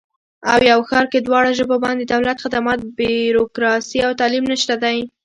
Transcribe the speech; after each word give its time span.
او 0.51 0.59
یو 0.71 0.79
ښار 0.89 1.05
کې 1.11 1.19
دواړه 1.21 1.51
ژبو 1.59 1.75
باندې 1.85 2.03
دولتي 2.05 2.41
خدمات، 2.45 2.79
بیروکراسي 2.97 3.99
او 4.07 4.11
تعلیم 4.19 4.45
نشته 4.51 4.73
دی 4.83 4.97